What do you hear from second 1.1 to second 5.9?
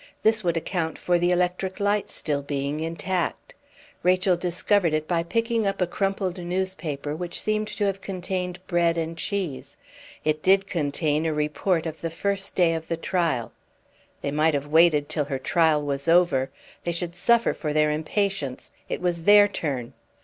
the electric light being still intact. Rachel discovered it by picking up a